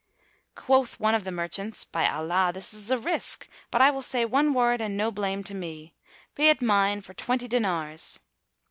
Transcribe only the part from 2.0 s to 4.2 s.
Allah, this is a risk! But I will